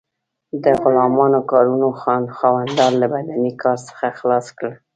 [0.63, 1.87] د غلامانو کارونو
[2.37, 4.73] خاوندان له بدني کار څخه خلاص کړل.